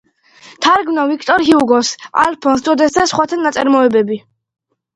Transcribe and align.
თარგმნა 0.65 1.03
ვიქტორ 1.11 1.41
ჰიუგოს, 1.49 1.93
ალფონს 2.23 2.65
დოდეს 2.71 2.99
და 2.99 3.07
სხვათა 3.13 3.41
ნაწარმოებები. 3.45 4.21